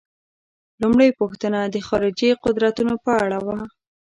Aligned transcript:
لومړۍ 0.81 1.09
پوښتنه 1.19 1.59
د 1.65 1.75
خارجي 1.87 2.29
قدرتونو 2.43 2.93
په 3.05 3.11
اړه 3.23 3.39
وه. 3.45 3.59